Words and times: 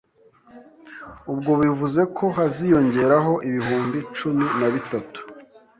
ubwo 1.31 1.51
bivuze 1.61 2.01
ko 2.17 2.25
haziyongeraho 2.37 3.33
ibihumbi 3.49 3.99
cumi 4.17 4.45
na 4.59 4.67
bitatu 4.73 5.19